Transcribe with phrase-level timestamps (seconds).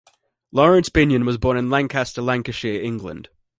[0.51, 3.29] Laurence Binyon was born in Lancaster, Lancashire, England.